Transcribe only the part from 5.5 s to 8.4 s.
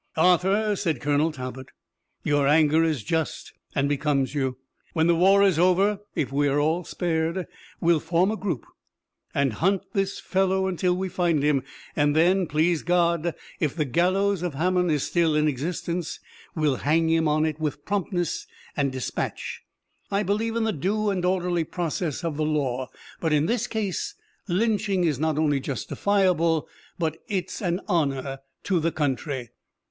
over, if we all are spared we'll form a